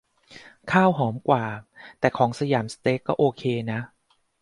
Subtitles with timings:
[0.71, 1.45] ข้าวหอมกว่า
[1.99, 3.79] แต่ของสยามสเต็กก็โอเคนะ